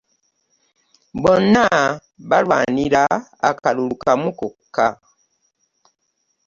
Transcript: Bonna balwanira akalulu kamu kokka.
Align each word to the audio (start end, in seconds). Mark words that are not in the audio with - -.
Bonna 1.21 1.65
balwanira 2.29 3.03
akalulu 3.49 3.95
kamu 4.03 4.29
kokka. 4.39 4.87